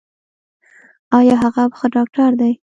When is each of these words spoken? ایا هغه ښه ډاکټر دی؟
ایا 1.17 1.35
هغه 1.43 1.63
ښه 1.77 1.87
ډاکټر 1.95 2.29
دی؟ 2.39 2.51